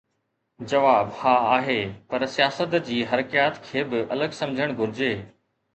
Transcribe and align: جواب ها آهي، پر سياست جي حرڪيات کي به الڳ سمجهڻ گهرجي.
جواب 0.71 1.11
ها 1.19 1.33
آهي، 1.57 1.75
پر 2.13 2.25
سياست 2.37 2.73
جي 2.89 2.99
حرڪيات 3.13 3.61
کي 3.69 3.87
به 3.93 4.05
الڳ 4.19 4.39
سمجهڻ 4.43 4.77
گهرجي. 4.83 5.17